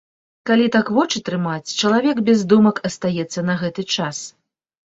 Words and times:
Калі 0.49 0.69
так 0.75 0.87
вочы 0.95 1.21
трымаць, 1.27 1.73
чалавек 1.83 2.17
без 2.31 2.39
думак 2.55 2.81
астаецца 2.91 3.47
на 3.51 3.59
гэты 3.61 3.87
час. 3.95 4.27